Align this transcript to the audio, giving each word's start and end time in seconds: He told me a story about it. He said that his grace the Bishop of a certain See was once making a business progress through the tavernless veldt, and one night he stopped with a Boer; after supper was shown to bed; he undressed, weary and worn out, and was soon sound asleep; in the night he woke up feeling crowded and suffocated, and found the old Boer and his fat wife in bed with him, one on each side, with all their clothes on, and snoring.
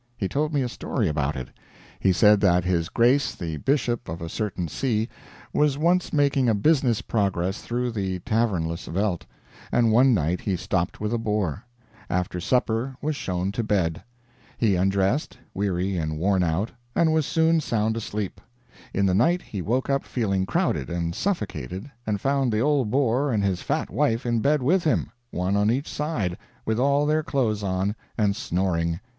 He 0.17 0.27
told 0.27 0.51
me 0.51 0.63
a 0.63 0.67
story 0.67 1.07
about 1.07 1.35
it. 1.35 1.49
He 1.99 2.11
said 2.11 2.41
that 2.41 2.63
his 2.63 2.89
grace 2.89 3.35
the 3.35 3.57
Bishop 3.57 4.09
of 4.09 4.19
a 4.19 4.29
certain 4.29 4.67
See 4.67 5.07
was 5.53 5.77
once 5.77 6.11
making 6.11 6.49
a 6.49 6.55
business 6.55 7.03
progress 7.03 7.61
through 7.61 7.91
the 7.91 8.17
tavernless 8.17 8.87
veldt, 8.87 9.27
and 9.71 9.91
one 9.91 10.11
night 10.15 10.41
he 10.41 10.55
stopped 10.55 10.99
with 10.99 11.13
a 11.13 11.19
Boer; 11.19 11.65
after 12.09 12.39
supper 12.39 12.95
was 12.99 13.15
shown 13.15 13.51
to 13.51 13.63
bed; 13.63 14.01
he 14.57 14.75
undressed, 14.75 15.37
weary 15.53 15.97
and 15.97 16.17
worn 16.17 16.41
out, 16.41 16.71
and 16.95 17.13
was 17.13 17.27
soon 17.27 17.59
sound 17.61 17.95
asleep; 17.95 18.41
in 18.95 19.05
the 19.05 19.13
night 19.13 19.43
he 19.43 19.61
woke 19.61 19.87
up 19.87 20.03
feeling 20.03 20.47
crowded 20.47 20.89
and 20.89 21.13
suffocated, 21.13 21.91
and 22.07 22.19
found 22.19 22.51
the 22.51 22.59
old 22.59 22.89
Boer 22.89 23.31
and 23.31 23.43
his 23.43 23.61
fat 23.61 23.91
wife 23.91 24.25
in 24.25 24.39
bed 24.39 24.63
with 24.63 24.83
him, 24.83 25.11
one 25.29 25.55
on 25.55 25.69
each 25.69 25.87
side, 25.87 26.39
with 26.65 26.79
all 26.79 27.05
their 27.05 27.21
clothes 27.21 27.61
on, 27.61 27.95
and 28.17 28.35
snoring. 28.35 28.99